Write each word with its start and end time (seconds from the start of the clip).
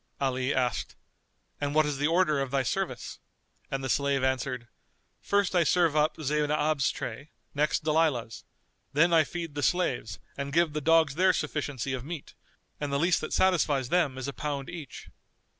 Ali 0.19 0.51
asked, 0.51 0.95
"And 1.59 1.75
what 1.75 1.85
is 1.85 1.99
the 1.99 2.07
order 2.07 2.39
of 2.39 2.49
thy 2.49 2.63
service?" 2.63 3.19
and 3.69 3.83
the 3.83 3.87
slave 3.87 4.23
answered, 4.23 4.67
"First 5.21 5.53
I 5.55 5.63
serve 5.63 5.95
up 5.95 6.17
Zaynab's 6.17 6.89
tray, 6.89 7.29
next 7.53 7.83
Dalilah's; 7.83 8.43
then 8.93 9.13
I 9.13 9.23
feed 9.23 9.53
the 9.53 9.61
slaves 9.61 10.17
and 10.35 10.51
give 10.53 10.73
the 10.73 10.81
dogs 10.81 11.13
their 11.13 11.33
sufficiency 11.33 11.93
of 11.93 12.03
meat, 12.03 12.33
and 12.79 12.91
the 12.91 12.97
least 12.97 13.21
that 13.21 13.31
satisfies 13.31 13.89
them 13.89 14.17
is 14.17 14.27
a 14.27 14.33
pound 14.33 14.71
each." 14.71 15.11